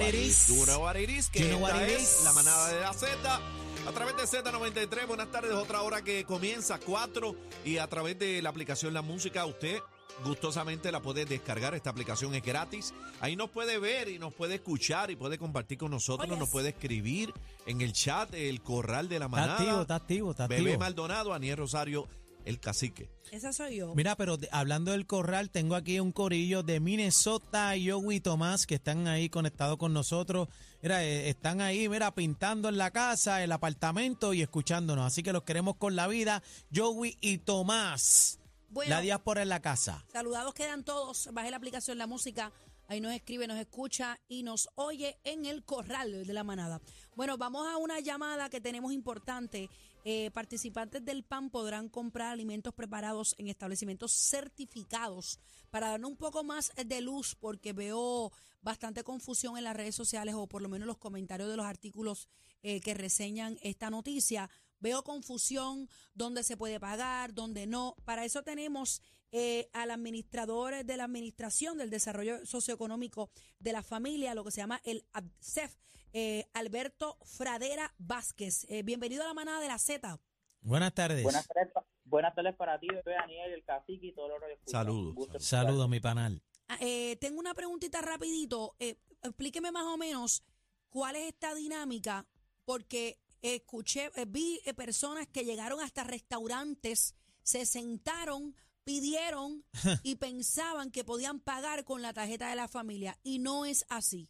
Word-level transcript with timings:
what 0.00 0.08
it 0.08 0.14
is? 0.14 0.48
You 0.48 0.64
know 0.66 0.80
what 0.80 0.96
it 0.96 1.10
is, 1.10 1.28
que 1.30 1.40
You 1.40 1.48
know 1.48 1.58
what 1.60 1.72
esta 1.74 1.86
it 1.88 1.96
es 2.00 2.18
is? 2.18 2.24
la 2.24 2.32
manada 2.32 2.68
de 2.68 2.80
la 2.80 2.92
Z. 2.92 3.40
A 3.86 3.92
través 3.92 4.14
de 4.16 4.22
Z93, 4.24 5.06
buenas 5.06 5.30
tardes, 5.30 5.52
otra 5.52 5.82
hora 5.82 6.02
que 6.02 6.24
comienza 6.24 6.78
4 6.78 7.34
y 7.64 7.78
a 7.78 7.86
través 7.86 8.18
de 8.18 8.42
la 8.42 8.50
aplicación 8.50 8.92
La 8.92 9.00
Música, 9.02 9.46
usted 9.46 9.78
gustosamente 10.22 10.92
la 10.92 11.00
puede 11.00 11.24
descargar, 11.24 11.74
esta 11.74 11.88
aplicación 11.88 12.34
es 12.34 12.42
gratis. 12.42 12.92
Ahí 13.20 13.36
nos 13.36 13.48
puede 13.48 13.78
ver 13.78 14.08
y 14.10 14.18
nos 14.18 14.34
puede 14.34 14.56
escuchar 14.56 15.10
y 15.10 15.16
puede 15.16 15.38
compartir 15.38 15.78
con 15.78 15.90
nosotros, 15.92 16.38
nos 16.38 16.50
puede 16.50 16.70
escribir 16.70 17.32
en 17.64 17.80
el 17.80 17.94
chat, 17.94 18.34
el 18.34 18.60
corral 18.60 19.08
de 19.08 19.18
la 19.18 19.26
Está 19.26 19.36
manada. 19.36 19.54
activo, 19.58 19.80
está 19.80 19.94
activo, 19.94 20.30
está 20.32 20.46
Bebé 20.46 20.60
activo. 20.72 20.78
Maldonado, 20.80 21.32
Aniel 21.32 21.56
Rosario, 21.56 22.06
el 22.44 22.58
cacique. 22.60 23.10
Esa 23.30 23.52
soy 23.52 23.76
yo. 23.76 23.94
Mira, 23.94 24.16
pero 24.16 24.36
de- 24.36 24.48
hablando 24.50 24.90
del 24.92 25.06
corral, 25.06 25.50
tengo 25.50 25.74
aquí 25.76 26.00
un 26.00 26.12
corillo 26.12 26.62
de 26.62 26.80
Minnesota, 26.80 27.76
Yogi 27.76 28.16
y 28.16 28.20
Tomás, 28.20 28.66
que 28.66 28.76
están 28.76 29.06
ahí 29.08 29.28
conectados 29.28 29.76
con 29.76 29.92
nosotros. 29.92 30.48
Mira, 30.82 31.04
eh, 31.04 31.28
están 31.28 31.60
ahí, 31.60 31.88
mira, 31.88 32.14
pintando 32.14 32.68
en 32.68 32.78
la 32.78 32.90
casa, 32.90 33.42
el 33.44 33.52
apartamento 33.52 34.32
y 34.34 34.42
escuchándonos. 34.42 35.06
Así 35.06 35.22
que 35.22 35.32
los 35.32 35.42
queremos 35.44 35.76
con 35.76 35.94
la 35.96 36.06
vida, 36.08 36.42
Yogi 36.70 37.16
y 37.20 37.38
Tomás. 37.38 38.38
Bueno, 38.70 38.90
la 38.90 39.00
diáspora 39.00 39.42
en 39.42 39.48
la 39.48 39.60
casa. 39.60 40.04
saludados 40.12 40.54
quedan 40.54 40.84
todos. 40.84 41.28
Baje 41.32 41.50
la 41.50 41.56
aplicación 41.56 41.98
La 41.98 42.06
Música. 42.06 42.52
Ahí 42.88 43.00
nos 43.00 43.12
escribe, 43.12 43.46
nos 43.46 43.58
escucha 43.58 44.18
y 44.28 44.42
nos 44.42 44.68
oye 44.74 45.18
en 45.22 45.44
el 45.46 45.64
corral 45.64 46.26
de 46.26 46.32
la 46.32 46.42
manada. 46.42 46.80
Bueno, 47.14 47.36
vamos 47.38 47.66
a 47.68 47.76
una 47.76 48.00
llamada 48.00 48.48
que 48.50 48.60
tenemos 48.60 48.92
importante. 48.92 49.68
Eh, 50.04 50.30
participantes 50.32 51.04
del 51.04 51.24
PAN 51.24 51.50
podrán 51.50 51.88
comprar 51.88 52.32
alimentos 52.32 52.72
preparados 52.72 53.34
en 53.38 53.48
establecimientos 53.48 54.12
certificados 54.12 55.38
para 55.70 55.88
darnos 55.90 56.10
un 56.12 56.16
poco 56.16 56.42
más 56.42 56.72
de 56.74 57.00
luz 57.00 57.34
porque 57.34 57.72
veo 57.72 58.32
bastante 58.62 59.04
confusión 59.04 59.58
en 59.58 59.64
las 59.64 59.76
redes 59.76 59.94
sociales 59.94 60.34
o 60.34 60.46
por 60.46 60.62
lo 60.62 60.68
menos 60.68 60.86
los 60.86 60.98
comentarios 60.98 61.48
de 61.48 61.56
los 61.56 61.66
artículos 61.66 62.28
eh, 62.62 62.80
que 62.80 62.94
reseñan 62.94 63.58
esta 63.62 63.90
noticia. 63.90 64.50
Veo 64.80 65.02
confusión, 65.02 65.88
dónde 66.14 66.42
se 66.42 66.56
puede 66.56 66.80
pagar, 66.80 67.34
dónde 67.34 67.66
no. 67.66 67.96
Para 68.04 68.24
eso 68.24 68.42
tenemos 68.42 69.02
eh, 69.32 69.68
al 69.72 69.90
administrador 69.90 70.84
de 70.84 70.96
la 70.96 71.04
Administración 71.04 71.78
del 71.78 71.90
Desarrollo 71.90 72.44
Socioeconómico 72.46 73.30
de 73.58 73.72
la 73.72 73.82
Familia, 73.82 74.34
lo 74.34 74.44
que 74.44 74.50
se 74.50 74.60
llama 74.60 74.80
el 74.84 75.04
ABSEF, 75.12 75.76
eh, 76.12 76.46
Alberto 76.54 77.18
Fradera 77.24 77.94
Vázquez. 77.98 78.66
Eh, 78.68 78.82
bienvenido 78.82 79.22
a 79.22 79.26
la 79.26 79.34
manada 79.34 79.60
de 79.60 79.68
la 79.68 79.78
Z. 79.78 80.18
Buenas 80.62 80.94
tardes. 80.94 81.22
Buenas 81.22 81.46
tardes, 81.46 81.72
buenas 82.04 82.34
tardes 82.34 82.54
para 82.56 82.78
ti, 82.78 82.86
bebé 82.88 83.14
Daniel, 83.14 83.52
el 83.52 83.64
cacique 83.64 84.08
y 84.08 84.12
todos 84.12 84.30
los. 84.40 84.40
Saludos. 84.66 85.28
Saludos, 85.42 85.88
mi 85.88 86.00
panal. 86.00 86.42
Ah, 86.68 86.76
eh, 86.80 87.16
tengo 87.16 87.40
una 87.40 87.54
preguntita 87.54 88.00
rapidito. 88.00 88.76
Eh, 88.78 88.96
explíqueme 89.22 89.72
más 89.72 89.84
o 89.84 89.96
menos 89.96 90.44
cuál 90.88 91.16
es 91.16 91.28
esta 91.28 91.54
dinámica, 91.54 92.26
porque 92.64 93.18
escuché, 93.42 94.10
eh, 94.16 94.26
vi 94.26 94.60
eh, 94.64 94.74
personas 94.74 95.26
que 95.26 95.44
llegaron 95.44 95.80
hasta 95.80 96.04
restaurantes, 96.04 97.14
se 97.42 97.64
sentaron, 97.66 98.54
pidieron 98.84 99.64
y 100.02 100.16
pensaban 100.16 100.90
que 100.90 101.04
podían 101.04 101.40
pagar 101.40 101.84
con 101.84 102.02
la 102.02 102.12
tarjeta 102.12 102.50
de 102.50 102.56
la 102.56 102.68
familia 102.68 103.18
y 103.22 103.38
no 103.38 103.64
es 103.64 103.86
así. 103.88 104.28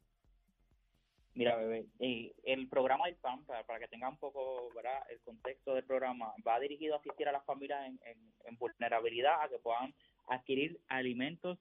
Mira, 1.41 1.57
bebé, 1.57 1.87
eh, 2.01 2.35
el 2.45 2.69
programa 2.69 3.07
del 3.07 3.15
PAN, 3.17 3.47
para, 3.47 3.79
que 3.79 3.89
tenga 3.89 4.11
un 4.11 4.19
poco 4.19 4.69
el 5.09 5.21
contexto 5.23 5.75
del 5.75 5.85
programa, 5.85 6.35
va 6.47 6.61
dirigido 6.61 6.95
a 6.95 6.99
asistir 6.99 7.27
a 7.29 7.33
las 7.33 7.47
familias 7.47 7.81
en, 7.87 8.59
vulnerabilidad 8.59 9.41
a 9.43 9.49
que 9.49 9.59
puedan 9.59 9.95
adquirir 10.29 10.79
alimentos 10.89 11.59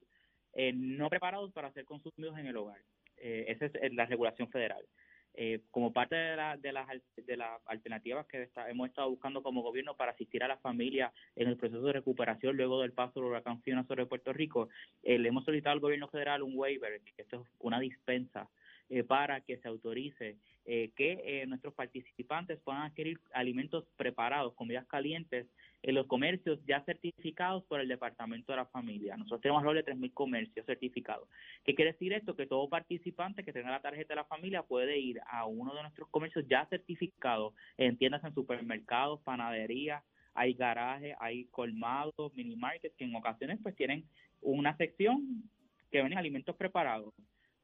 eh, 0.52 0.74
no 0.76 1.10
preparados 1.10 1.54
para 1.54 1.72
ser 1.72 1.86
consumidos 1.86 2.38
en 2.38 2.48
el 2.48 2.58
hogar. 2.58 2.82
Eh, 3.16 3.46
esa 3.48 3.68
es 3.68 3.76
eh, 3.76 3.90
la 3.94 4.06
regulación 4.06 4.50
federal. 4.52 4.86
Eh, 5.34 5.62
como 5.72 5.94
parte 5.94 6.14
de, 6.18 6.36
la- 6.36 6.58
de 6.58 6.74
las, 6.74 6.88
de 7.16 7.38
las 7.38 7.62
alternativas 7.66 8.28
que 8.28 8.50
hemos 8.68 8.90
estado 8.90 9.10
buscando 9.10 9.42
como 9.42 9.62
gobierno 9.62 9.96
para 9.96 10.12
asistir 10.12 10.44
a 10.44 10.50
las 10.50 10.60
familias 10.60 11.14
en 11.38 11.48
el 11.48 11.56
proceso 11.56 11.84
de 11.84 11.94
recuperación 11.94 12.58
luego 12.58 12.82
del 12.82 12.92
paso 12.92 13.22
del 13.22 13.30
huracán 13.30 13.62
Fiona 13.62 13.86
sobre 13.86 14.08
Puerto 14.08 14.34
Rico, 14.34 14.68
eh, 15.04 15.18
le 15.18 15.30
hemos 15.30 15.46
solicitado 15.46 15.72
al 15.76 15.80
gobierno 15.80 16.10
federal 16.10 16.44
un 16.44 16.52
waiver, 16.58 17.00
que 17.16 17.22
esto 17.22 17.44
es 17.44 17.48
una 17.60 17.80
dispensa 17.80 18.50
eh, 18.90 19.04
para 19.04 19.42
que 19.42 19.58
se 19.58 19.68
autorice 19.68 20.38
eh, 20.66 20.92
que 20.96 21.22
eh, 21.24 21.46
nuestros 21.46 21.74
participantes 21.74 22.60
puedan 22.60 22.82
adquirir 22.84 23.20
alimentos 23.34 23.86
preparados, 23.98 24.54
comidas 24.56 24.86
calientes, 24.88 25.48
en 25.82 25.96
los 25.96 26.08
comercios 26.08 26.60
ya 26.66 26.84
certificados 26.86 27.64
por 27.66 27.80
el 27.80 27.88
Departamento 27.88 28.52
de 28.52 28.58
la 28.58 28.66
Familia. 28.66 29.16
Nosotros 29.16 29.42
tenemos 29.42 29.62
alrededor 29.62 29.86
de 29.86 29.94
3.000 29.94 30.14
comercios 30.14 30.66
certificados. 30.66 31.30
¿Qué 31.64 31.74
quiere 31.74 31.94
decir 31.94 32.14
esto? 32.14 32.36
Que 32.36 32.48
todo 32.48 32.68
participante 32.68 33.44
que 33.44 33.54
tenga 33.54 33.72
la 33.72 33.82
tarjeta 33.82 34.14
de 34.14 34.18
la 34.18 34.26
familia 34.26 34.64
puede 34.64 34.98
ir 34.98 35.20
a 35.28 35.46
uno 35.46 35.74
de 35.74 35.82
nuestros 35.84 36.10
comercios 36.10 36.46
ya 36.50 36.66
certificados, 36.66 37.54
en 37.78 37.98
tiendas 37.98 38.24
en 38.24 38.34
supermercados, 38.34 39.22
panaderías, 39.22 40.04
hay 40.34 40.54
garajes, 40.54 41.16
hay 41.20 41.46
colmados, 41.46 42.34
mini 42.34 42.56
markets 42.56 42.96
que 42.96 43.06
en 43.06 43.16
ocasiones 43.16 43.60
pues 43.62 43.76
tienen 43.76 44.06
una 44.42 44.76
sección 44.78 45.44
que 45.92 46.02
venden 46.02 46.18
alimentos 46.18 46.56
preparados 46.56 47.14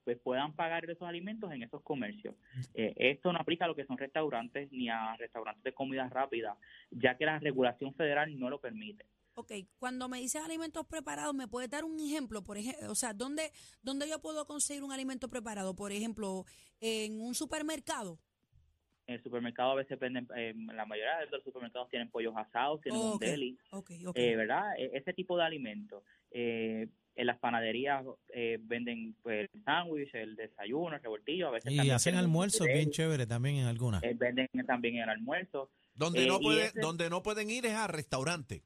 pues 0.06 0.20
puedan 0.20 0.54
pagar 0.56 0.90
esos 0.90 1.08
alimentos 1.08 1.52
en 1.52 1.64
esos 1.64 1.82
comercios. 1.82 2.36
Eh, 2.76 2.94
esto 2.96 3.34
no 3.34 3.40
aplica 3.40 3.66
a 3.66 3.68
lo 3.68 3.76
que 3.76 3.86
son 3.86 3.98
restaurantes 3.98 4.72
ni 4.72 4.88
a 4.88 5.18
restaurantes 5.18 5.64
de 5.64 5.74
comida 5.74 6.08
rápida, 6.08 6.56
ya 6.92 7.18
que 7.18 7.26
la 7.26 7.40
regulación 7.40 7.94
federal 7.96 8.40
no 8.40 8.50
lo 8.50 8.62
permite. 8.62 9.06
Ok, 9.34 9.52
cuando 9.80 10.08
me 10.08 10.20
dices 10.20 10.42
alimentos 10.46 10.86
preparados, 10.88 11.34
¿me 11.34 11.48
puedes 11.48 11.70
dar 11.70 11.84
un 11.84 12.00
ejemplo? 12.00 12.42
Por 12.44 12.58
ejemplo, 12.58 12.90
o 12.90 12.96
sea, 12.96 13.14
¿dónde, 13.14 13.52
¿dónde 13.82 14.08
yo 14.08 14.22
puedo 14.22 14.46
conseguir 14.46 14.84
un 14.84 14.94
alimento 14.94 15.28
preparado? 15.28 15.76
Por 15.76 15.92
ejemplo, 15.92 16.46
en 16.80 17.20
un 17.20 17.34
supermercado. 17.34 18.18
En 19.08 19.16
el 19.16 19.24
supermercado 19.24 19.72
a 19.72 19.76
veces 19.76 20.00
venden, 20.00 20.28
eh, 20.38 20.54
la 20.74 20.86
mayoría 20.86 21.18
de 21.18 21.28
los 21.28 21.44
supermercados 21.44 21.90
tienen 21.90 22.10
pollos 22.10 22.34
asados, 22.38 22.80
tienen 22.82 23.02
Ok, 23.02 23.14
un 23.14 23.20
deli, 23.20 23.58
Ok, 23.72 23.92
ok. 24.06 24.16
eh, 24.18 24.36
¿verdad? 24.36 24.78
E- 24.78 24.92
ese 24.94 25.14
tipo 25.14 25.36
de 25.38 25.44
alimentos. 25.44 26.04
Eh, 26.32 26.88
en 27.16 27.28
las 27.28 27.40
panaderías 27.40 28.04
eh, 28.34 28.58
venden 28.62 29.16
pues, 29.24 29.50
el 29.54 29.64
sándwich, 29.64 30.14
el 30.14 30.36
desayuno, 30.36 30.96
el 30.96 31.02
revoltillo. 31.02 31.48
A 31.48 31.52
veces 31.52 31.72
Y 31.72 31.90
hacen 31.90 32.16
almuerzos 32.16 32.68
bien 32.68 32.92
chévere 32.92 33.26
también 33.26 33.56
en 33.58 33.66
algunas. 33.68 34.04
eh, 34.04 34.14
venden 34.16 34.50
también 34.68 34.98
el 34.98 35.10
almuerzo. 35.10 35.72
Donde, 35.94 36.24
Eh, 36.26 36.28
no 36.28 36.40
puede, 36.40 36.66
ese- 36.68 36.80
donde 36.82 37.10
no 37.10 37.24
pueden 37.24 37.50
ir 37.50 37.66
es 37.66 37.74
a 37.74 37.88
restaurante. 37.88 38.64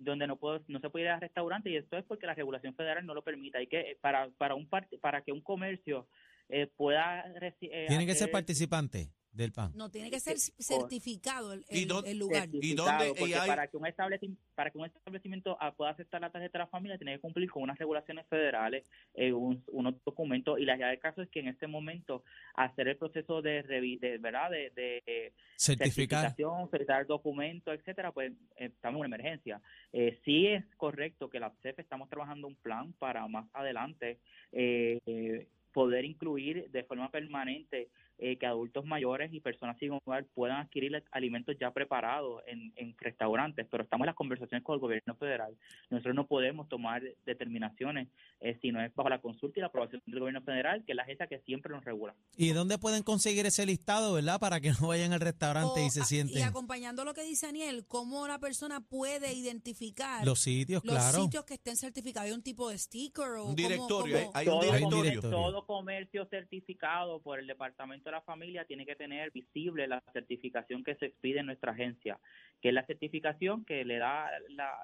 donde 0.00 0.26
no 0.28 0.36
puedo, 0.38 0.62
no 0.68 0.78
se 0.80 0.90
puede 0.90 1.06
ir 1.06 1.10
a 1.10 1.18
restaurante 1.18 1.70
y 1.70 1.76
esto 1.76 1.98
es 1.98 2.04
porque 2.04 2.24
la 2.26 2.34
regulación 2.34 2.72
federal 2.74 3.04
no 3.04 3.14
lo 3.14 3.22
permite. 3.22 3.58
Hay 3.58 3.66
que 3.66 3.98
para 4.00 4.30
para 4.38 4.54
un 4.54 4.70
part- 4.70 4.98
para 5.00 5.22
que 5.22 5.32
un 5.32 5.40
comercio 5.40 6.08
eh, 6.48 6.68
pueda 6.68 7.24
eh, 7.60 7.84
Tienen 7.88 8.06
que 8.06 8.14
ser 8.14 8.30
participantes 8.30 9.10
del 9.32 9.52
PAN. 9.52 9.72
no, 9.76 9.90
tiene 9.90 10.10
que 10.10 10.20
ser 10.20 10.36
certificado 10.38 11.52
el, 11.52 11.64
¿Y 11.70 11.82
el- 11.82 11.88
dónde- 11.88 12.10
el 12.10 12.18
lugar. 12.18 12.42
certificado, 12.42 12.88
dónde- 12.90 13.08
y 13.10 13.14
porque 13.18 13.34
hay- 13.36 13.48
para 13.48 13.66
que 13.68 13.76
un 13.76 13.86
establecimiento 13.86 14.42
para 14.54 14.70
que 14.70 14.78
un 14.78 14.86
establecimiento 14.86 15.56
ah, 15.60 15.72
pueda 15.74 15.90
aceptar 15.92 16.20
la 16.20 16.30
tarjeta 16.30 16.58
de 16.58 16.64
la 16.64 16.66
familia 16.70 16.98
tiene 16.98 17.14
que 17.14 17.20
cumplir 17.20 17.50
con 17.50 17.62
unas 17.62 17.78
regulaciones 17.78 18.26
federales, 18.26 18.84
eh, 19.14 19.32
un- 19.32 19.62
unos 19.68 19.94
documentos 20.04 20.58
y 20.58 20.64
la 20.64 20.72
realidad 20.74 20.90
del 20.90 20.98
caso 20.98 21.22
es 21.22 21.28
que 21.30 21.40
en 21.40 21.48
este 21.48 21.66
momento 21.66 22.24
hacer 22.54 22.88
el 22.88 22.96
proceso 22.96 23.40
de, 23.42 23.62
de 23.62 24.18
verdad 24.18 24.50
de, 24.50 24.70
de, 24.70 25.02
eh, 25.06 25.32
Certificar. 25.56 26.22
certificación, 26.22 26.70
certificar 26.70 27.06
documentos, 27.06 27.74
etcétera, 27.74 28.12
pues 28.12 28.32
eh, 28.56 28.66
estamos 28.66 28.96
en 29.00 29.06
una 29.06 29.16
emergencia. 29.16 29.60
Eh, 29.92 30.18
sí 30.24 30.46
es 30.46 30.64
correcto 30.76 31.28
que 31.30 31.38
la 31.40 31.52
CEF 31.62 31.78
estamos 31.78 32.08
trabajando 32.08 32.46
un 32.48 32.56
plan 32.56 32.92
para 32.94 33.26
más 33.28 33.46
adelante 33.52 34.18
eh, 34.52 35.46
poder 35.72 36.04
incluir 36.04 36.70
de 36.70 36.82
forma 36.84 37.10
permanente 37.10 37.88
eh, 38.18 38.36
que 38.36 38.46
adultos 38.46 38.84
mayores 38.84 39.32
y 39.32 39.40
personas 39.40 39.78
sin 39.78 39.92
hogar 39.92 40.24
puedan 40.34 40.58
adquirir 40.58 41.02
alimentos 41.12 41.56
ya 41.60 41.70
preparados 41.72 42.42
en, 42.46 42.72
en 42.76 42.94
restaurantes, 42.98 43.66
pero 43.70 43.84
estamos 43.84 44.04
en 44.04 44.08
las 44.08 44.14
conversaciones 44.16 44.64
con 44.64 44.74
el 44.74 44.80
gobierno 44.80 45.14
federal. 45.16 45.56
Nosotros 45.90 46.14
no 46.14 46.26
podemos 46.26 46.68
tomar 46.68 47.02
determinaciones 47.24 48.08
eh, 48.40 48.58
si 48.60 48.72
no 48.72 48.82
es 48.82 48.94
bajo 48.94 49.08
la 49.08 49.20
consulta 49.20 49.58
y 49.58 49.62
la 49.62 49.68
aprobación 49.68 50.02
del 50.06 50.18
gobierno 50.20 50.42
federal, 50.42 50.84
que 50.84 50.92
es 50.92 50.96
la 50.96 51.02
agencia 51.02 51.26
que 51.26 51.38
siempre 51.40 51.72
nos 51.72 51.84
regula. 51.84 52.14
¿Y 52.36 52.50
dónde 52.50 52.78
pueden 52.78 53.02
conseguir 53.02 53.46
ese 53.46 53.64
listado, 53.66 54.12
verdad? 54.14 54.40
Para 54.40 54.60
que 54.60 54.72
no 54.80 54.88
vayan 54.88 55.12
al 55.12 55.20
restaurante 55.20 55.80
O, 55.80 55.86
y 55.86 55.90
se 55.90 56.02
sienten 56.04 56.38
y 56.38 56.42
acompañando 56.42 57.04
lo 57.04 57.14
que 57.14 57.22
dice 57.22 57.46
Daniel, 57.46 57.84
¿cómo 57.86 58.26
la 58.26 58.38
persona 58.38 58.80
puede 58.80 59.32
identificar 59.32 60.24
los 60.24 60.40
sitios, 60.40 60.84
los 60.84 60.94
claro. 60.94 61.22
sitios 61.22 61.44
que 61.44 61.54
estén 61.54 61.76
certificados? 61.76 62.26
¿Hay 62.28 62.32
un 62.34 62.42
tipo 62.42 62.68
de 62.68 62.78
sticker 62.78 63.24
o 63.38 63.44
Un 63.46 63.56
directorio, 63.56 64.18
cómo- 64.18 64.30
hay 64.34 64.46
un 64.48 64.62
Hay 64.62 64.70
directorio. 64.84 65.20
todo 65.22 65.64
comercio 65.66 66.26
certificado 66.26 67.20
por 67.20 67.38
el 67.38 67.46
Departamento 67.46 68.07
de 68.08 68.16
la 68.16 68.22
Familia 68.22 68.64
tiene 68.64 68.84
que 68.84 68.96
tener 68.96 69.30
visible 69.30 69.86
la 69.86 70.02
certificación 70.12 70.82
que 70.84 70.94
se 70.96 71.06
expide 71.06 71.40
en 71.40 71.46
nuestra 71.46 71.72
agencia, 71.72 72.18
que 72.60 72.68
es 72.68 72.74
la 72.74 72.84
certificación 72.86 73.64
que 73.64 73.84
le 73.84 73.98
da 73.98 74.30
la, 74.50 74.76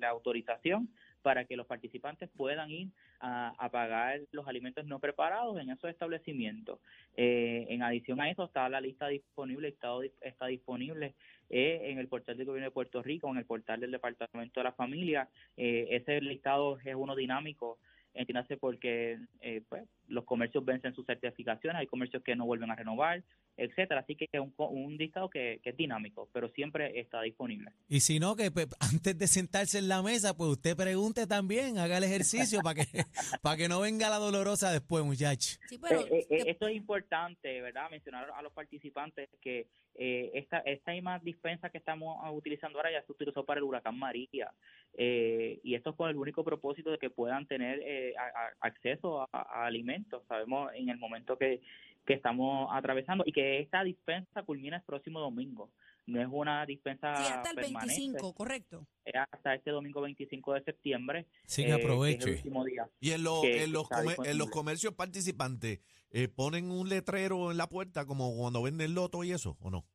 la 0.00 0.08
autorización 0.08 0.88
para 1.22 1.46
que 1.46 1.56
los 1.56 1.66
participantes 1.66 2.28
puedan 2.36 2.70
ir 2.70 2.88
a, 3.20 3.54
a 3.58 3.70
pagar 3.70 4.20
los 4.32 4.46
alimentos 4.46 4.84
no 4.84 4.98
preparados 4.98 5.58
en 5.58 5.70
esos 5.70 5.88
establecimientos. 5.88 6.80
Eh, 7.16 7.66
en 7.70 7.82
adición 7.82 8.20
a 8.20 8.28
eso 8.28 8.44
está 8.44 8.68
la 8.68 8.80
lista 8.80 9.08
disponible, 9.08 9.68
está, 9.68 9.88
está 10.20 10.46
disponible 10.46 11.14
eh, 11.48 11.80
en 11.84 11.98
el 11.98 12.08
portal 12.08 12.36
del 12.36 12.46
gobierno 12.46 12.68
de 12.68 12.74
Puerto 12.74 13.02
Rico, 13.02 13.30
en 13.30 13.38
el 13.38 13.46
portal 13.46 13.80
del 13.80 13.92
Departamento 13.92 14.60
de 14.60 14.64
la 14.64 14.72
Familia. 14.72 15.28
Eh, 15.56 15.88
ese 15.90 16.20
listado 16.20 16.78
es 16.84 16.94
uno 16.94 17.16
dinámico, 17.16 17.78
entiéndase 18.14 18.56
porque 18.56 19.18
eh, 19.40 19.62
pues 19.68 19.84
los 20.08 20.24
comercios 20.24 20.64
vencen 20.64 20.94
sus 20.94 21.06
certificaciones, 21.06 21.80
hay 21.80 21.86
comercios 21.86 22.22
que 22.22 22.36
no 22.36 22.46
vuelven 22.46 22.70
a 22.70 22.76
renovar, 22.76 23.22
etcétera. 23.56 24.00
Así 24.00 24.16
que 24.16 24.28
es 24.30 24.40
un, 24.40 24.50
co- 24.50 24.68
un 24.68 24.96
listado 24.96 25.28
que, 25.30 25.60
que 25.62 25.70
es 25.70 25.76
dinámico, 25.76 26.28
pero 26.32 26.48
siempre 26.50 26.98
está 27.00 27.22
disponible. 27.22 27.70
Y 27.88 28.00
si 28.00 28.18
no, 28.18 28.36
que 28.36 28.50
pues, 28.50 28.68
antes 28.80 29.16
de 29.18 29.26
sentarse 29.26 29.78
en 29.78 29.88
la 29.88 30.02
mesa, 30.02 30.36
pues 30.36 30.50
usted 30.50 30.76
pregunte 30.76 31.26
también, 31.26 31.78
haga 31.78 31.98
el 31.98 32.04
ejercicio 32.04 32.60
para 32.62 32.84
que, 32.84 33.04
para 33.42 33.56
que 33.56 33.68
no 33.68 33.80
venga 33.80 34.10
la 34.10 34.16
dolorosa 34.18 34.70
después, 34.72 35.04
muchacho. 35.04 35.58
Sí, 35.68 35.78
pero 35.78 36.00
Eh, 36.06 36.26
eh, 36.30 36.44
esto 36.46 36.66
es 36.68 36.76
importante, 36.76 37.60
¿verdad? 37.60 37.90
Mencionar 37.90 38.30
a 38.34 38.42
los 38.42 38.52
participantes 38.52 39.28
que 39.40 39.66
eh, 39.96 40.32
esta, 40.34 40.58
esta 40.58 40.90
misma 40.92 41.20
dispensa 41.20 41.70
que 41.70 41.78
estamos 41.78 42.18
ah, 42.22 42.32
utilizando 42.32 42.78
ahora 42.78 42.90
ya 42.90 43.02
se 43.06 43.12
utilizó 43.12 43.44
para 43.44 43.58
el 43.58 43.64
huracán 43.64 43.96
María. 43.96 44.52
Eh, 44.96 45.60
y 45.62 45.74
esto 45.74 45.90
es 45.90 45.96
con 45.96 46.10
el 46.10 46.16
único 46.16 46.44
propósito 46.44 46.90
de 46.90 46.98
que 46.98 47.10
puedan 47.10 47.46
tener 47.46 47.80
eh, 47.84 48.14
a- 48.16 48.22
a- 48.46 48.52
acceso 48.68 49.22
a, 49.22 49.28
a 49.32 49.66
alimentos. 49.66 50.22
Sabemos 50.28 50.72
en 50.74 50.88
el 50.88 50.98
momento 50.98 51.36
que, 51.38 51.60
que 52.04 52.14
estamos 52.14 52.68
atravesando 52.72 53.24
y 53.26 53.32
que 53.32 53.60
esta 53.60 53.82
dispensa 53.82 54.42
culmina 54.42 54.76
el 54.76 54.82
próximo 54.82 55.20
domingo. 55.20 55.70
No 56.06 56.20
es 56.20 56.28
una 56.30 56.66
dispensa 56.66 57.16
sí, 57.16 57.32
hasta 57.32 57.50
el 57.50 57.56
permanente, 57.56 57.94
25, 57.96 58.34
correcto. 58.34 58.86
es 59.06 59.14
hasta 59.32 59.54
este 59.54 59.70
domingo 59.70 60.02
25 60.02 60.52
de 60.52 60.62
septiembre. 60.64 61.26
Sí, 61.46 61.62
eh, 61.62 61.74
es 61.74 62.24
el 62.26 62.30
último 62.34 62.62
día. 62.64 62.86
Y 63.00 63.12
en, 63.12 63.22
los 63.24 63.40
que- 63.40 63.64
en, 63.64 63.72
los 63.72 63.86
en 64.24 64.36
los 64.36 64.50
comercios 64.50 64.92
participantes, 64.94 65.80
eh, 66.10 66.28
¿ponen 66.28 66.70
un 66.70 66.90
letrero 66.90 67.50
en 67.50 67.56
la 67.56 67.68
puerta 67.70 68.04
como 68.04 68.36
cuando 68.36 68.60
venden 68.62 68.94
loto 68.94 69.24
y 69.24 69.32
eso, 69.32 69.56
o 69.60 69.70
no? 69.70 69.86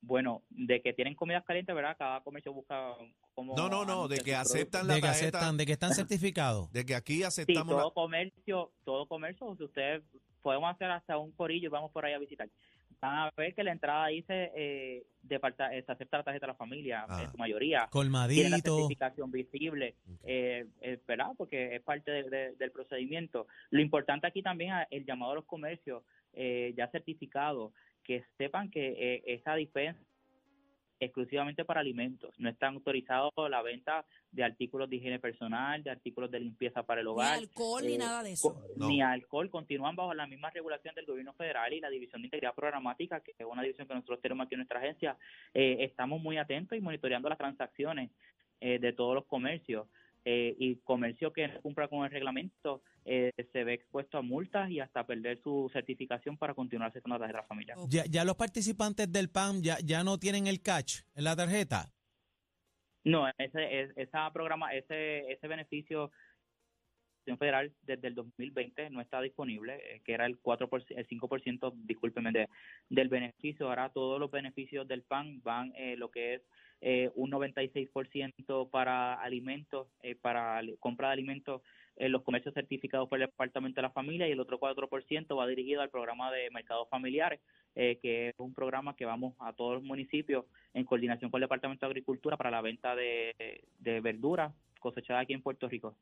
Bueno, 0.00 0.44
de 0.50 0.80
que 0.80 0.92
tienen 0.92 1.14
comidas 1.14 1.44
calientes, 1.44 1.74
¿verdad? 1.74 1.96
Cada 1.98 2.22
comercio 2.22 2.52
busca 2.52 2.94
como... 3.34 3.56
No, 3.56 3.68
no, 3.68 3.84
no, 3.84 4.06
de 4.06 4.18
que 4.20 4.34
aceptan 4.34 4.86
la 4.86 4.94
De 4.94 5.00
que 5.00 5.08
aceptan, 5.08 5.56
de 5.56 5.66
que 5.66 5.72
están 5.72 5.92
certificados. 5.92 6.70
de 6.70 6.84
que 6.86 6.94
aquí 6.94 7.16
Sí, 7.16 7.22
aceptamos 7.24 7.74
todo 7.74 7.88
la- 7.88 7.94
comercio, 7.94 8.72
todo 8.84 9.08
comercio, 9.08 9.56
si 9.56 9.64
ustedes 9.64 10.02
podemos 10.42 10.70
hacer 10.70 10.90
hasta 10.90 11.18
un 11.18 11.32
corillo 11.32 11.66
y 11.66 11.70
vamos 11.70 11.90
por 11.92 12.04
ahí 12.04 12.12
a 12.14 12.18
visitar. 12.18 12.48
Van 13.00 13.14
a 13.16 13.30
ver 13.36 13.54
que 13.54 13.62
la 13.62 13.70
entrada 13.70 14.08
dice 14.08 14.50
eh, 14.56 15.04
de 15.22 15.38
parta- 15.38 15.72
eh, 15.72 15.82
se 15.84 15.92
acepta 15.92 16.16
la 16.18 16.24
tarjeta 16.24 16.46
de 16.46 16.52
la 16.52 16.56
familia, 16.58 17.04
Ah. 17.08 17.22
en 17.22 17.30
su 17.30 17.36
mayoría. 17.38 17.78
Tiene 17.78 17.84
la 17.84 17.90
Colmadito. 17.90 18.60
certificación 18.78 19.30
visible, 19.30 19.94
Ok. 20.12 20.20
eh, 20.24 20.66
eh, 20.80 20.98
¿verdad? 21.06 21.28
Porque 21.36 21.76
es 21.76 21.82
parte 21.82 22.10
de- 22.10 22.28
de- 22.28 22.52
del 22.56 22.72
procedimiento. 22.72 23.46
Lo 23.70 23.80
importante 23.80 24.26
aquí 24.26 24.42
también 24.42 24.74
es 24.74 24.86
el 24.90 25.04
llamado 25.04 25.32
a 25.32 25.34
los 25.36 25.44
comercios 25.44 26.02
eh, 26.34 26.74
ya 26.76 26.88
certificados, 26.88 27.72
que 28.04 28.22
sepan 28.36 28.70
que 28.70 29.22
esa 29.26 29.54
dispensa 29.54 30.00
exclusivamente 31.00 31.64
para 31.64 31.80
alimentos. 31.80 32.34
No 32.38 32.48
están 32.48 32.74
autorizados 32.74 33.32
la 33.50 33.62
venta 33.62 34.04
de 34.32 34.44
artículos 34.44 34.90
de 34.90 34.96
higiene 34.96 35.18
personal, 35.18 35.82
de 35.82 35.90
artículos 35.90 36.30
de 36.30 36.40
limpieza 36.40 36.82
para 36.82 37.00
el 37.00 37.06
Ni 37.06 37.12
hogar, 37.12 37.38
alcohol 37.38 37.84
ni 37.84 37.94
eh, 37.94 37.98
nada 37.98 38.22
de 38.22 38.32
eso. 38.32 38.56
No. 38.76 38.88
ni 38.88 39.00
alcohol. 39.00 39.50
Continúan 39.50 39.96
bajo 39.96 40.14
la 40.14 40.26
misma 40.26 40.50
regulación 40.50 40.94
del 40.94 41.06
gobierno 41.06 41.32
federal 41.32 41.72
y 41.72 41.80
la 41.80 41.90
División 41.90 42.22
de 42.22 42.26
Integridad 42.26 42.54
Programática, 42.54 43.20
que 43.20 43.34
es 43.38 43.46
una 43.46 43.62
división 43.62 43.86
que 43.86 43.94
nosotros 43.94 44.20
tenemos 44.20 44.46
aquí 44.46 44.54
en 44.54 44.60
nuestra 44.60 44.80
agencia. 44.80 45.16
Eh, 45.54 45.78
estamos 45.80 46.20
muy 46.20 46.36
atentos 46.36 46.76
y 46.76 46.80
monitoreando 46.80 47.28
las 47.28 47.38
transacciones 47.38 48.10
eh, 48.60 48.78
de 48.78 48.92
todos 48.92 49.14
los 49.14 49.24
comercios. 49.26 49.86
Eh, 50.30 50.54
y 50.58 50.76
comercio 50.80 51.32
que 51.32 51.48
no 51.48 51.58
cumpla 51.62 51.88
con 51.88 52.04
el 52.04 52.10
reglamento 52.10 52.82
eh, 53.06 53.32
se 53.50 53.64
ve 53.64 53.72
expuesto 53.72 54.18
a 54.18 54.22
multas 54.22 54.68
y 54.70 54.78
hasta 54.78 55.06
perder 55.06 55.40
su 55.42 55.70
certificación 55.72 56.36
para 56.36 56.52
continuar 56.52 56.90
aceptando 56.90 57.14
la 57.16 57.20
tarjeta 57.20 57.38
de 57.38 57.42
la 57.42 57.48
familia. 57.48 57.74
Ya, 57.88 58.04
ya 58.04 58.24
los 58.26 58.36
participantes 58.36 59.10
del 59.10 59.30
PAM 59.30 59.62
ya, 59.62 59.78
ya 59.82 60.04
no 60.04 60.18
tienen 60.18 60.46
el 60.46 60.60
catch 60.60 61.00
en 61.14 61.24
la 61.24 61.34
tarjeta. 61.34 61.90
No, 63.04 63.26
ese, 63.38 63.80
es- 63.80 63.96
esa 63.96 64.30
programa, 64.30 64.74
ese, 64.74 65.32
ese 65.32 65.48
beneficio 65.48 66.10
federal 67.38 67.72
desde 67.82 68.08
el 68.08 68.14
2020 68.14 68.90
no 68.90 69.00
está 69.00 69.22
disponible, 69.22 69.76
eh, 69.76 70.02
que 70.04 70.12
era 70.12 70.26
el 70.26 70.38
4%, 70.42 70.84
el 70.94 71.06
5%, 71.08 71.72
discúlpeme, 71.86 72.32
de, 72.32 72.48
del 72.90 73.08
beneficio. 73.08 73.68
Ahora 73.68 73.88
todos 73.90 74.20
los 74.20 74.30
beneficios 74.30 74.86
del 74.86 75.04
PAN 75.04 75.40
van 75.42 75.72
eh, 75.74 75.96
lo 75.96 76.10
que 76.10 76.34
es 76.34 76.42
eh, 76.80 77.10
un 77.14 77.30
96% 77.30 78.70
para 78.70 79.14
alimentos, 79.14 79.88
eh, 80.02 80.14
para 80.14 80.60
compra 80.80 81.08
de 81.08 81.12
alimentos 81.14 81.62
en 81.96 82.12
los 82.12 82.22
comercios 82.22 82.54
certificados 82.54 83.08
por 83.08 83.20
el 83.20 83.26
Departamento 83.28 83.76
de 83.76 83.82
la 83.82 83.90
Familia 83.90 84.28
y 84.28 84.32
el 84.32 84.38
otro 84.40 84.60
4% 84.60 85.36
va 85.36 85.46
dirigido 85.48 85.80
al 85.80 85.90
programa 85.90 86.30
de 86.30 86.48
mercados 86.50 86.88
familiares, 86.88 87.40
eh, 87.74 87.98
que 88.00 88.28
es 88.28 88.34
un 88.38 88.54
programa 88.54 88.94
que 88.94 89.04
vamos 89.04 89.34
a 89.40 89.52
todos 89.52 89.74
los 89.74 89.82
municipios 89.82 90.44
en 90.74 90.84
coordinación 90.84 91.30
con 91.30 91.38
el 91.40 91.46
Departamento 91.46 91.86
de 91.86 91.90
Agricultura 91.90 92.36
para 92.36 92.52
la 92.52 92.60
venta 92.62 92.94
de, 92.94 93.34
de 93.80 94.00
verduras 94.00 94.54
cosechadas 94.78 95.24
aquí 95.24 95.32
en 95.32 95.42
Puerto 95.42 95.68
Rico. 95.68 95.96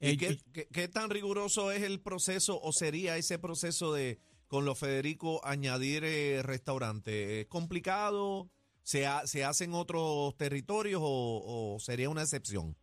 ¿Y 0.00 0.12
Eh, 0.14 0.16
qué, 0.16 0.36
qué- 0.54 0.68
qué 0.72 0.88
tan 0.88 1.10
riguroso 1.10 1.70
es 1.70 1.82
el 1.82 2.00
proceso 2.00 2.58
o 2.60 2.72
sería 2.72 3.18
ese 3.18 3.38
proceso 3.38 3.92
de 3.92 4.18
con 4.48 4.64
los 4.64 4.78
Federico 4.80 5.44
añadir 5.44 6.02
eh, 6.04 6.40
restaurantes? 6.42 7.14
¿Es 7.42 7.46
complicado? 7.48 8.48
¿Se, 8.82 9.06
ha- 9.06 9.26
¿Se 9.26 9.44
hacen 9.44 9.72
otros 9.74 10.36
territorios 10.36 11.00
o, 11.02 11.76
sería 11.78 12.10
una 12.10 12.22
excepción? 12.22 12.74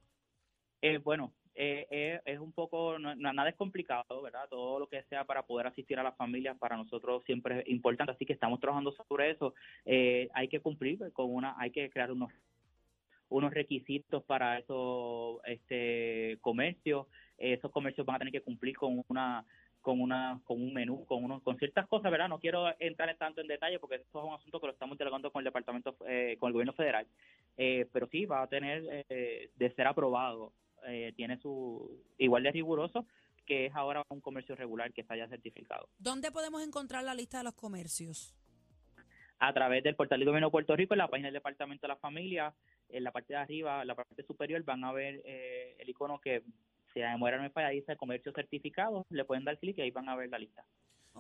Eh, 0.82 0.98
bueno, 1.00 1.34
eh, 1.56 1.86
eh, 1.92 2.22
es 2.26 2.40
un 2.40 2.54
poco, 2.54 2.98
no- 2.98 3.16
no- 3.16 3.34
nada 3.34 3.50
es 3.50 3.56
complicado, 3.56 4.22
¿verdad? 4.22 4.48
Todo 4.50 4.80
lo 4.80 4.88
que 4.88 5.04
sea 5.04 5.26
para 5.26 5.44
poder 5.46 5.68
asistir 5.68 6.00
a 6.00 6.04
las 6.04 6.16
familias 6.16 6.58
para 6.58 6.78
nosotros 6.78 7.24
siempre 7.26 7.60
es 7.62 7.68
importante, 7.68 8.14
así 8.14 8.26
que 8.26 8.34
estamos 8.34 8.60
trabajando 8.62 8.94
sobre 8.94 9.32
eso. 9.32 9.54
Eh, 9.86 10.30
hay 10.34 10.48
que 10.48 10.62
cumplir 10.62 11.12
con 11.12 11.34
una, 11.34 11.56
hay 11.60 11.72
que 11.72 11.90
crear 11.90 12.12
unos 12.12 12.32
unos 13.32 13.54
requisitos 13.54 14.24
para 14.24 14.58
esos 14.58 15.40
este 15.46 16.40
comercios 16.42 17.06
esos 17.38 17.72
comercios 17.72 18.04
van 18.08 18.16
a 18.16 18.20
tener 18.20 18.32
que 18.32 18.42
cumplir 18.42 18.76
con 18.76 19.04
una 19.08 19.46
con 19.82 20.02
una 20.02 20.40
con 20.46 20.62
un 20.62 20.74
menú 20.74 21.06
con 21.06 21.24
unos 21.24 21.42
con 21.42 21.58
ciertas 21.58 21.88
cosas 21.88 22.12
verdad 22.12 22.28
no 22.28 22.40
quiero 22.40 22.68
entrar 22.80 23.16
tanto 23.18 23.42
en 23.42 23.48
detalle 23.48 23.80
porque 23.80 23.96
esto 23.96 24.20
es 24.20 24.26
un 24.26 24.34
asunto 24.34 24.60
que 24.60 24.68
lo 24.68 24.74
estamos 24.74 24.98
dialogando 24.98 25.32
con 25.32 25.40
el 25.40 25.46
departamento 25.46 25.96
eh, 26.08 26.38
con 26.40 26.48
el 26.48 26.54
gobierno 26.54 26.74
federal. 26.74 27.08
Eh, 27.58 27.88
pero 27.92 28.08
sí 28.08 28.26
va 28.26 28.42
a 28.42 28.48
tener 28.48 29.06
eh, 29.10 29.50
de 29.56 29.72
ser 29.72 29.88
aprobado 29.88 30.54
eh, 30.88 31.14
tiene 31.16 31.38
su 31.38 32.04
igual 32.18 32.44
de 32.44 32.52
riguroso 32.52 33.06
que 33.46 33.66
es 33.66 33.76
ahora 33.76 34.04
un 34.10 34.22
comercio 34.22 34.56
regular 34.56 34.94
que 34.94 35.02
está 35.02 35.16
ya 35.16 35.28
certificado. 35.28 35.90
¿Dónde 35.98 36.32
podemos 36.32 36.62
encontrar 36.64 37.04
la 37.04 37.16
lista 37.16 37.40
de 37.40 37.46
los 37.46 37.56
comercios? 37.56 38.36
a 39.40 39.54
través 39.54 39.84
del 39.84 39.96
portal 39.96 40.20
del 40.20 40.28
gobierno 40.28 40.48
de 40.48 40.52
Puerto 40.52 40.76
Rico 40.76 40.94
en 40.94 40.98
la 40.98 41.08
página 41.08 41.28
del 41.28 41.36
departamento 41.36 41.84
de 41.84 41.88
la 41.88 41.96
familia 41.96 42.54
en 42.90 43.04
la 43.04 43.12
parte 43.12 43.34
de 43.34 43.40
arriba 43.40 43.82
en 43.82 43.88
la 43.88 43.96
parte 43.96 44.24
superior 44.24 44.62
van 44.64 44.84
a 44.84 44.92
ver 44.92 45.22
eh, 45.24 45.76
el 45.80 45.90
icono 45.90 46.20
que 46.20 46.44
si 46.94 47.00
la 47.00 47.12
memoria 47.12 47.38
no 47.38 47.44
me 47.44 47.50
falla 47.50 47.70
dice 47.70 47.96
comercio 47.98 48.32
certificado 48.34 49.06
le 49.10 49.26
pueden 49.26 49.46
dar 49.46 49.58
clic 49.60 49.78
y 49.78 49.82
ahí 49.82 49.92
van 49.92 50.10
a 50.10 50.16
ver 50.16 50.30
la 50.30 50.40
lista. 50.40 50.64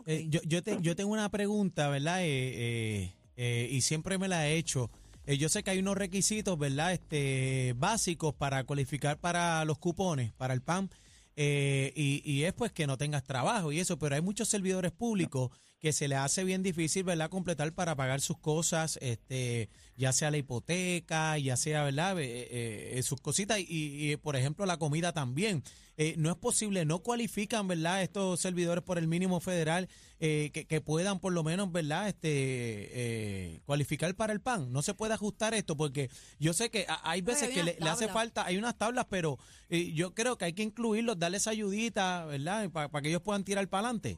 Eh, 0.05 0.25
yo, 0.29 0.39
yo, 0.45 0.61
te- 0.63 0.77
yo 0.81 0.95
tengo 0.95 1.11
una 1.11 1.29
pregunta, 1.29 1.89
¿verdad? 1.89 2.21
Eh, 2.23 2.27
eh, 2.27 3.13
eh, 3.37 3.67
y 3.71 3.81
siempre 3.81 4.17
me 4.17 4.27
la 4.27 4.47
he 4.47 4.55
hecho. 4.55 4.89
Eh, 5.25 5.37
yo 5.37 5.49
sé 5.49 5.61
que 5.63 5.71
hay 5.71 5.79
unos 5.79 5.97
requisitos, 5.97 6.57
¿verdad? 6.57 6.93
Este, 6.93 7.73
básicos 7.77 8.33
para 8.33 8.63
cualificar 8.63 9.17
para 9.19 9.63
los 9.65 9.77
cupones, 9.77 10.31
para 10.33 10.53
el 10.53 10.61
PAM. 10.61 10.89
eh, 11.35 11.93
y, 11.95 12.21
y 12.29 12.43
es 12.43 12.53
pues 12.53 12.71
que 12.71 12.85
no 12.87 12.97
tengas 12.97 13.23
trabajo 13.23 13.71
y 13.71 13.79
eso, 13.79 13.97
pero 13.97 14.15
hay 14.15 14.21
muchos 14.21 14.47
servidores 14.49 14.91
públicos 14.91 15.51
que 15.79 15.93
se 15.93 16.07
les 16.07 16.17
hace 16.17 16.43
bien 16.43 16.61
difícil, 16.61 17.03
¿verdad? 17.03 17.29
Completar 17.29 17.73
para 17.73 17.95
pagar 17.95 18.19
sus 18.19 18.37
cosas, 18.37 18.99
este, 19.01 19.69
ya 19.95 20.11
sea 20.11 20.29
la 20.29 20.37
hipoteca, 20.37 21.37
ya 21.37 21.55
sea, 21.55 21.83
¿verdad? 21.83 22.19
Eh, 22.19 22.25
eh, 22.25 22.93
eh, 22.95 23.03
sus 23.03 23.21
cositas 23.21 23.59
y, 23.59 23.65
y, 24.11 24.17
por 24.17 24.35
ejemplo, 24.35 24.65
la 24.65 24.77
comida 24.77 25.13
también. 25.13 25.63
Eh, 25.95 26.15
no 26.17 26.29
es 26.31 26.37
posible, 26.37 26.85
no 26.85 26.99
cualifican, 26.99 27.67
¿verdad? 27.67 28.01
Estos 28.01 28.39
servidores 28.39 28.83
por 28.83 28.97
el 28.97 29.07
mínimo 29.07 29.41
federal 29.41 29.89
eh, 30.19 30.49
que, 30.53 30.65
que 30.65 30.79
puedan 30.79 31.19
por 31.19 31.33
lo 31.33 31.43
menos, 31.43 31.71
¿verdad? 31.71 32.07
Este, 32.07 33.61
cualificar 33.65 34.13
para 34.15 34.31
el 34.31 34.39
PAN. 34.39 34.71
No 34.71 34.81
se 34.81 34.93
puede 34.93 35.13
ajustar 35.13 35.53
esto 35.53 35.75
porque 35.75 36.09
yo 36.39 36.53
sé 36.53 36.69
que 36.69 36.85
hay 37.03 37.21
veces 37.21 37.49
hay 37.49 37.53
que 37.53 37.63
le, 37.63 37.77
le 37.79 37.89
hace 37.89 38.07
falta, 38.07 38.45
hay 38.45 38.57
unas 38.57 38.77
tablas, 38.77 39.07
pero 39.09 39.37
yo 39.69 40.13
creo 40.13 40.37
que 40.37 40.45
hay 40.45 40.53
que 40.53 40.63
incluirlos, 40.63 41.19
darles 41.19 41.47
ayudita, 41.47 42.25
¿verdad? 42.25 42.69
Para 42.69 43.01
que 43.01 43.09
ellos 43.09 43.21
puedan 43.21 43.43
tirar 43.43 43.67
para 43.67 43.87
adelante. 43.87 44.17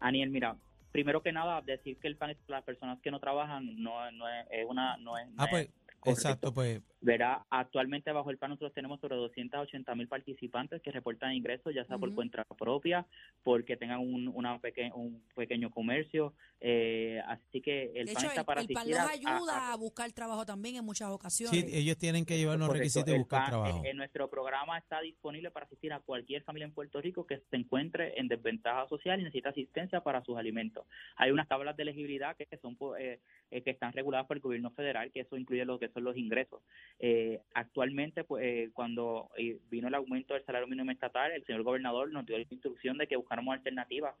Aniel 0.00 0.30
mira 0.30 0.56
primero 0.92 1.22
que 1.22 1.32
nada 1.32 1.60
decir 1.62 1.98
que 1.98 2.08
el 2.08 2.16
PAN 2.16 2.30
es 2.30 2.36
para 2.38 2.58
las 2.58 2.64
personas 2.64 2.98
que 3.00 3.10
no 3.10 3.20
trabajan 3.20 3.80
no, 3.82 4.10
no 4.12 4.28
es, 4.28 4.46
es 4.50 4.66
una 4.68 4.96
no 4.96 5.16
es, 5.16 5.28
Ah, 5.36 5.44
es 5.44 5.50
pues, 5.50 5.68
exacto, 6.18 6.52
pues. 6.52 6.80
Verá, 7.02 7.46
actualmente 7.48 8.12
bajo 8.12 8.30
el 8.30 8.36
PAN 8.36 8.50
nosotros 8.50 8.74
tenemos 8.74 9.00
sobre 9.00 9.16
280 9.16 9.94
mil 9.94 10.06
participantes 10.06 10.82
que 10.82 10.90
reportan 10.90 11.32
ingresos, 11.32 11.74
ya 11.74 11.84
sea 11.86 11.96
por 11.96 12.14
cuenta 12.14 12.44
propia, 12.58 13.06
porque 13.42 13.78
tengan 13.78 14.00
un, 14.00 14.28
una 14.28 14.58
peque- 14.58 14.92
un 14.94 15.22
pequeño 15.34 15.70
comercio. 15.70 16.34
eh, 16.60 17.22
así 17.26 17.62
que 17.62 17.84
el 17.94 18.04
de 18.06 18.12
PAN 18.12 18.24
hecho, 18.24 18.28
está 18.28 18.40
el, 18.42 18.44
para 18.46 18.60
el 18.60 18.66
PAN 18.68 18.82
asistir 18.82 18.96
los 18.96 19.00
a- 19.00 19.08
a- 19.08 19.38
ayuda 19.38 19.72
a, 19.72 19.76
buscar 19.76 20.12
trabajo 20.12 20.44
también 20.44 20.76
en 20.76 20.84
muchas 20.84 21.08
ocasiones. 21.08 21.58
Sí, 21.58 21.74
ellos 21.74 21.96
tienen 21.96 22.26
que 22.26 22.36
llevar 22.36 22.56
unos 22.56 22.68
Correcto. 22.68 22.82
requisitos 22.82 23.08
y 23.08 23.12
El 23.12 23.18
buscar 23.20 23.40
PAN, 23.40 23.48
trabajo. 23.50 23.82
eh, 23.86 23.90
eh, 23.90 23.94
nuestro 23.94 24.28
programa 24.28 24.76
está 24.76 25.00
disponible 25.00 25.50
para 25.50 25.64
asistir 25.64 25.94
a 25.94 26.00
cualquier 26.00 26.42
familia 26.42 26.66
en 26.66 26.72
Puerto 26.74 27.00
Rico 27.00 27.26
que 27.26 27.38
se 27.50 27.56
encuentre 27.56 28.20
en 28.20 28.28
desventaja 28.28 28.86
social 28.88 29.18
y 29.18 29.22
necesita 29.24 29.48
asistencia 29.48 30.02
para 30.02 30.22
sus 30.22 30.36
alimentos. 30.36 30.84
Hay 31.16 31.30
unas 31.30 31.48
tablas 31.48 31.78
de 31.78 31.84
elegibilidad 31.84 32.36
que 32.36 32.46
son 32.58 32.76
po- 32.76 32.94
eh, 32.98 33.20
eh, 33.50 33.62
que 33.62 33.70
están 33.70 33.94
reguladas 33.94 34.26
por 34.26 34.36
el 34.36 34.42
gobierno 34.42 34.70
federal, 34.72 35.10
que 35.12 35.20
eso 35.20 35.38
incluye 35.38 35.64
lo 35.64 35.78
que 35.78 35.88
son 35.88 36.04
los 36.04 36.16
ingresos. 36.18 36.60
Eh, 37.02 37.40
actualmente, 37.54 38.24
pues, 38.24 38.44
eh, 38.44 38.70
cuando 38.74 39.30
eh, 39.38 39.58
vino 39.70 39.88
el 39.88 39.94
aumento 39.94 40.34
del 40.34 40.44
salario 40.44 40.68
mínimo 40.68 40.90
estatal, 40.90 41.32
el 41.32 41.44
señor 41.46 41.62
gobernador 41.62 42.12
nos 42.12 42.26
dio 42.26 42.36
la 42.36 42.44
instrucción 42.48 42.98
de 42.98 43.06
que 43.06 43.16
buscáramos 43.16 43.54
alternativas 43.54 44.14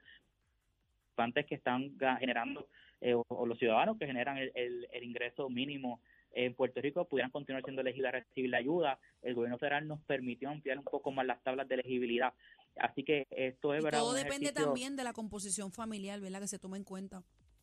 antes 1.16 1.44
que 1.44 1.54
están 1.56 1.94
generando 2.18 2.66
eh, 3.02 3.12
o, 3.14 3.22
o 3.28 3.44
los 3.46 3.58
ciudadanos 3.58 3.98
que 3.98 4.06
generan 4.06 4.38
el, 4.38 4.50
el- 4.54 4.88
el 4.92 5.04
ingreso 5.04 5.50
mínimo 5.50 6.00
en 6.32 6.54
Puerto 6.54 6.80
Rico 6.80 7.04
pudieran 7.06 7.30
continuar 7.30 7.62
siendo 7.64 7.82
elegibles 7.82 8.08
a 8.14 8.18
recibir 8.20 8.48
la 8.50 8.58
ayuda. 8.58 8.98
El 9.20 9.34
gobierno 9.34 9.58
federal 9.58 9.86
nos 9.86 10.00
permitió 10.02 10.48
ampliar 10.48 10.78
un 10.78 10.84
poco 10.84 11.10
más 11.10 11.26
las 11.26 11.42
tablas 11.42 11.68
de 11.68 11.74
elegibilidad. 11.74 12.32
Así 12.76 13.02
que 13.02 13.26
esto 13.30 13.74
es 13.74 13.80
Y 13.80 13.84
verdad. 13.84 13.98
todo 13.98 14.14
depende 14.14 14.46
ejercicio- 14.46 14.64
también 14.66 14.96
de 14.96 15.04
la 15.04 15.12
composición 15.12 15.72
familiar, 15.72 16.20
¿verdad? 16.20 16.40
Que 16.40 16.46
se 16.48 16.58
tome 16.58 16.78
en 16.78 16.84
cuenta. 16.84 17.22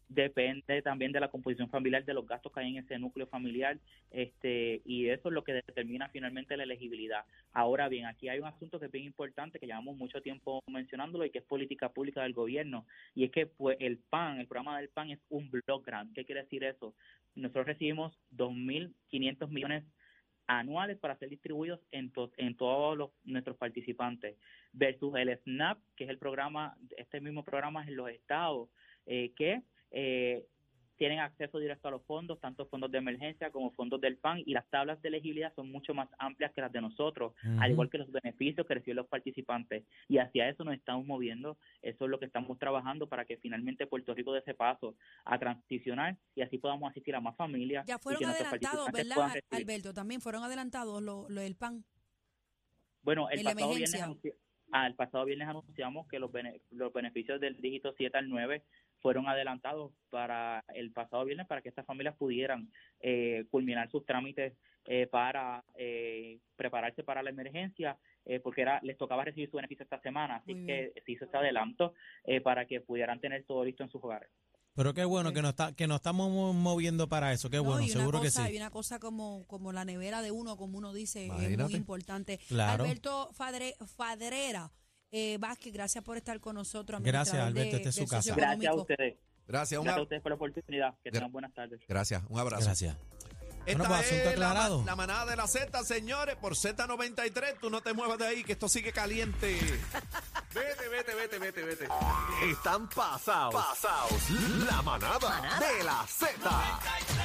Depende 0.10 0.82
también 0.82 1.12
de 1.12 1.20
la 1.20 1.30
composición 1.30 1.70
familiar, 1.70 2.06
de 2.06 2.14
los 2.14 2.26
gastos 2.26 2.52
que 2.52 2.60
hay 2.62 2.70
en 2.70 2.84
ese 2.84 2.98
núcleo 2.98 3.28
familiar, 3.28 3.78
este, 4.10 4.82
y 4.86 5.10
eso 5.10 5.28
es 5.30 5.34
lo 5.34 5.44
que 5.44 5.54
determina 5.54 6.10
finalmente 6.10 6.56
la 6.56 6.64
elegibilidad. 6.64 7.26
Ahora 7.52 7.90
bien, 7.90 8.06
aquí 8.06 8.30
hay 8.30 8.40
un 8.40 8.46
asunto 8.48 8.80
que 8.80 8.86
es 8.86 8.92
bien 8.92 9.06
importante, 9.06 9.60
que 9.60 9.66
llevamos 9.68 9.98
mucho 9.98 10.22
tiempo 10.22 10.62
mencionándolo 10.68 11.26
y 11.26 11.30
que 11.30 11.40
es 11.40 11.44
política 11.44 11.90
pública 11.90 12.24
del 12.24 12.34
gobierno, 12.34 12.86
y 13.16 13.26
es 13.26 13.32
que 13.32 13.48
pues 13.48 13.78
el 13.82 13.98
PAN, 13.98 14.40
el 14.40 14.48
programa 14.48 14.78
del 14.80 14.90
PAN 14.90 15.12
es 15.12 15.20
un 15.30 15.50
block 15.52 15.86
grant. 15.86 16.14
¿Qué 16.14 16.24
quiere 16.26 16.44
decir 16.44 16.64
eso? 16.64 16.96
Nosotros 17.36 17.68
recibimos 17.68 18.18
2.500 18.32 19.50
millones 19.50 19.84
anuales 20.48 20.98
para 20.98 21.18
ser 21.18 21.30
distribuidos 21.30 21.82
en, 21.92 22.10
to- 22.12 22.32
en 22.38 22.56
todos 22.56 22.98
los, 22.98 23.12
nuestros 23.26 23.58
participantes, 23.58 24.38
versus 24.72 25.14
el 25.18 25.38
SNAP, 25.44 25.80
que 25.98 26.06
es 26.06 26.10
el 26.10 26.18
programa, 26.18 26.78
este 26.96 27.20
mismo 27.20 27.44
programa 27.44 27.86
en 27.86 27.98
los 27.98 28.10
estados, 28.10 28.70
eh, 29.06 29.34
que 29.36 29.62
eh, 29.92 30.46
tienen 30.98 31.20
acceso 31.20 31.60
directo 31.60 31.88
a 31.88 31.92
los 31.92 32.04
fondos, 32.06 32.40
tanto 32.40 32.66
fondos 32.70 32.90
de 32.90 32.98
emergencia 32.98 33.52
como 33.52 33.70
fondos 33.74 34.02
del 34.02 34.18
PAN, 34.18 34.42
y 34.48 34.54
las 34.54 34.68
tablas 34.72 35.00
de 35.04 35.10
elegibilidad 35.10 35.54
son 35.54 35.70
mucho 35.72 35.94
más 35.94 36.10
amplias 36.18 36.52
que 36.54 36.62
las 36.62 36.72
de 36.72 36.82
nosotros, 36.82 37.36
al 37.60 37.70
igual 37.70 37.88
que 37.92 38.00
los 38.00 38.12
beneficios 38.12 38.66
que 38.66 38.74
reciben 38.74 38.96
los 38.96 39.08
participantes. 39.08 39.84
Y 40.08 40.18
hacia 40.18 40.50
eso 40.50 40.64
nos 40.64 40.74
estamos 40.74 41.06
moviendo, 41.06 41.56
eso 41.84 42.06
es 42.06 42.10
lo 42.10 42.18
que 42.18 42.26
estamos 42.26 42.58
trabajando 42.58 43.08
para 43.08 43.26
que 43.26 43.38
finalmente 43.38 43.86
Puerto 43.86 44.16
Rico 44.16 44.34
dé 44.34 44.40
ese 44.40 44.56
paso 44.56 44.96
a 45.24 45.38
transicionar 45.38 46.18
y 46.34 46.42
así 46.42 46.58
podamos 46.58 46.90
asistir 46.90 47.14
a 47.14 47.22
más 47.22 47.36
familias. 47.38 47.86
Ya 47.86 47.98
y 47.98 48.00
fueron 48.00 48.20
que 48.20 48.26
adelantados, 48.26 48.86
participantes 48.90 49.08
¿verdad. 49.08 49.44
Alberto? 49.52 49.94
También 49.94 50.20
fueron 50.20 50.44
adelantados 50.44 51.00
lo, 51.04 51.30
lo 51.30 51.42
del 51.42 51.56
PAN. 51.56 51.84
Bueno, 53.04 53.30
el 53.30 53.44
pasado, 53.44 53.70
viernes 53.76 54.02
anunci- 54.02 54.34
ah, 54.72 54.88
el 54.88 54.96
pasado 54.96 55.26
viernes 55.26 55.48
anunciamos 55.48 56.08
que 56.08 56.20
los, 56.20 56.32
bene- 56.32 56.60
los 56.72 56.92
beneficios 56.92 57.40
del 57.40 57.56
dígito 57.62 57.94
7 57.96 58.18
al 58.18 58.30
9 58.30 58.64
fueron 59.02 59.28
adelantados 59.28 59.92
para 60.10 60.64
el 60.74 60.92
pasado 60.92 61.24
viernes 61.26 61.48
para 61.48 61.62
que 61.62 61.70
estas 61.70 61.86
familias 61.86 62.16
pudieran 62.18 62.72
eh, 63.00 63.46
culminar 63.52 63.90
sus 63.92 64.06
trámites 64.06 64.54
eh, 64.86 65.08
para 65.08 65.64
eh, 65.76 66.40
prepararse 66.56 67.04
para 67.04 67.22
la 67.22 67.30
emergencia, 67.30 67.98
eh, 68.26 68.40
porque 68.40 68.62
era 68.62 68.80
les 68.84 68.98
tocaba 68.98 69.26
recibir 69.26 69.50
su 69.50 69.58
beneficio 69.58 69.84
esta 69.84 70.00
semana, 70.02 70.38
así 70.38 70.56
Muy 70.56 70.66
que 70.66 70.94
se 71.06 71.12
hizo 71.12 71.26
este 71.26 71.38
adelanto 71.38 71.94
eh, 72.24 72.42
para 72.42 72.66
que 72.66 72.82
pudieran 72.82 73.20
tener 73.20 73.44
todo 73.46 73.64
listo 73.66 73.84
en 73.84 73.90
sus 73.90 74.04
hogares. 74.04 74.30
Pero 74.76 74.94
qué 74.94 75.06
bueno 75.06 75.34
que 75.34 75.42
nos, 75.42 75.50
está, 75.50 75.74
que 75.76 75.88
nos 75.88 75.96
estamos 75.98 76.30
mo- 76.32 76.54
moviendo 76.54 77.10
para 77.10 77.34
eso. 77.34 77.50
Qué 77.50 77.58
No, 77.58 77.64
bueno, 77.64 77.88
seguro 77.88 78.22
que 78.22 78.30
sí. 78.30 78.42
Y 78.54 78.58
una 78.58 78.70
cosa 78.70 79.00
como, 79.00 79.46
como 79.48 79.72
la 79.74 79.84
nevera 79.86 80.22
de 80.22 80.30
uno, 80.32 80.56
como 80.56 80.78
uno 80.78 80.94
dice, 80.94 81.26
es 81.26 81.58
muy 81.58 81.74
importante. 81.74 82.38
Claro. 82.48 82.84
Alberto 82.84 83.30
Fadre, 83.34 83.74
Fadrera 83.96 84.72
eh, 85.12 85.38
Vázquez, 85.40 85.74
gracias 85.74 86.04
por 86.04 86.18
estar 86.18 86.40
con 86.40 86.56
nosotros. 86.56 87.02
Gracias, 87.04 87.38
Alberto, 87.38 87.78
esta 87.78 87.90
es 87.90 87.96
su 87.96 88.06
casa. 88.08 88.36
Gracias 88.36 88.72
a 88.72 88.76
ustedes. 88.76 89.18
Gracias, 89.48 89.78
un 89.80 89.86
Gracias 89.86 90.00
a 90.00 90.04
ustedes 90.04 90.22
por 90.22 90.32
la 90.32 90.36
oportunidad. 90.36 90.94
Que 91.04 91.12
tengan 91.12 91.32
buenas 91.32 91.54
tardes. 91.54 91.80
gracias, 91.88 92.22
un 92.30 92.40
abrazo. 92.40 92.66
Gracias. 92.66 92.96
Esta 93.66 93.80
Bueno, 93.80 93.96
pues, 93.96 94.12
es 94.14 94.24
la, 94.26 94.32
aclarado. 94.32 94.80
ma- 94.80 94.86
la 94.86 94.96
manada 94.96 95.26
de 95.26 95.36
la 95.36 95.46
Z, 95.46 95.84
señores, 95.84 96.38
por 96.38 96.54
Z93. 96.56 97.60
Tú 97.60 97.70
no 97.70 97.82
te 97.82 97.92
muevas 97.94 98.18
de 98.18 98.26
ahí, 98.26 98.44
que 98.46 98.54
esto 98.54 98.70
sigue 98.70 98.94
caliente. 98.94 99.60
Vete, 100.56 100.88
vete, 100.90 101.14
vete, 101.14 101.38
vete, 101.38 101.64
vete. 101.64 101.88
Están 102.50 102.88
pasados. 102.90 103.54
Pasados. 103.54 104.14
La 104.72 104.82
manada 104.82 105.60
de 105.60 105.84
la 105.84 106.06
Z. 106.08 106.30